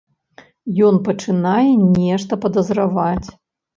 [0.87, 1.67] Ён пачынае
[1.99, 3.27] нешта падазраваць.